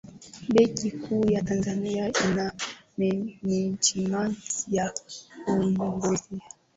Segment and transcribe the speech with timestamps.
[0.53, 2.51] benki kuu ya tanzania ina
[2.97, 4.07] menejimenti
[4.71, 4.91] ya
[5.45, 6.29] kuiongoza